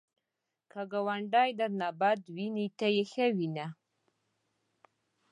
[0.71, 3.67] که ګاونډی درنه بد ویني، ته یې ښه وینه